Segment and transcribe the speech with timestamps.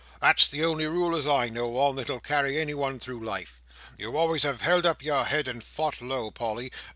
[0.19, 3.61] That's the only rule as I know on, that'll carry anyone through life.
[3.99, 6.71] You always have held up your head and fought low, Polly.